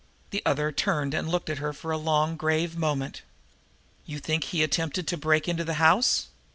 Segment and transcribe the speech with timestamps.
[0.31, 3.21] The other turned and looked at her for a long, grave moment.
[4.07, 6.29] "You think he attempted to break into the house?"